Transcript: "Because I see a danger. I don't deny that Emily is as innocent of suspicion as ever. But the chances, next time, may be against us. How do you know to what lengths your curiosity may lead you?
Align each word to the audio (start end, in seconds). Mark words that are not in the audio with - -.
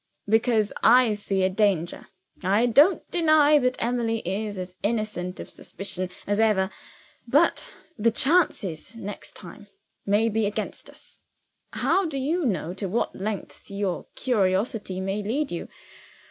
"Because 0.27 0.73
I 0.81 1.13
see 1.13 1.43
a 1.43 1.49
danger. 1.51 2.07
I 2.43 2.65
don't 2.65 3.05
deny 3.11 3.59
that 3.59 3.75
Emily 3.77 4.27
is 4.27 4.57
as 4.57 4.73
innocent 4.81 5.39
of 5.39 5.47
suspicion 5.47 6.09
as 6.25 6.39
ever. 6.39 6.71
But 7.27 7.71
the 7.99 8.09
chances, 8.09 8.95
next 8.95 9.35
time, 9.35 9.67
may 10.03 10.27
be 10.27 10.47
against 10.47 10.89
us. 10.89 11.19
How 11.73 12.07
do 12.07 12.17
you 12.17 12.47
know 12.47 12.73
to 12.73 12.89
what 12.89 13.15
lengths 13.15 13.69
your 13.69 14.07
curiosity 14.15 14.99
may 14.99 15.21
lead 15.21 15.51
you? 15.51 15.67